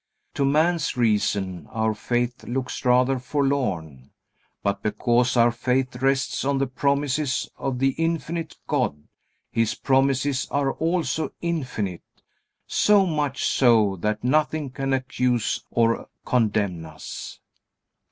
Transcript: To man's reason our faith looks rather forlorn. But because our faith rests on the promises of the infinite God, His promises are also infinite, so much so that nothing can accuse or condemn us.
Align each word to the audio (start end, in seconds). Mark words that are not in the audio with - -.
To 0.33 0.43
man's 0.43 0.97
reason 0.97 1.67
our 1.69 1.93
faith 1.93 2.45
looks 2.45 2.83
rather 2.85 3.19
forlorn. 3.19 4.09
But 4.63 4.81
because 4.81 5.37
our 5.37 5.51
faith 5.51 5.95
rests 5.97 6.43
on 6.43 6.57
the 6.57 6.65
promises 6.65 7.47
of 7.55 7.77
the 7.77 7.89
infinite 8.03 8.55
God, 8.65 8.97
His 9.51 9.75
promises 9.75 10.47
are 10.49 10.71
also 10.73 11.33
infinite, 11.39 12.01
so 12.65 13.05
much 13.05 13.43
so 13.45 13.95
that 13.97 14.23
nothing 14.23 14.71
can 14.71 14.91
accuse 14.91 15.63
or 15.69 16.07
condemn 16.25 16.83
us. 16.83 17.39